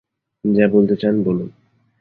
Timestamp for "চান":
0.95-1.15